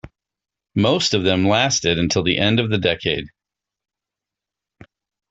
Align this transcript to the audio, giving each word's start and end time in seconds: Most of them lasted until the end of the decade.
Most 0.73 1.13
of 1.13 1.23
them 1.23 1.47
lasted 1.47 1.99
until 1.99 2.23
the 2.23 2.39
end 2.39 2.59
of 2.59 2.71
the 2.71 2.79
decade. 2.79 3.27